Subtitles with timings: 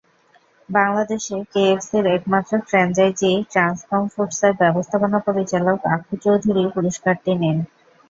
[0.69, 7.57] বাংলাদেশে কেএফএসির একমাত্র ফ্র্যাঞ্চাইজি ট্রান্সকম ফুডসের ব্যবস্থাপনা পরিচালক আক্কু চৌধুরী পুরস্কারটি নেন।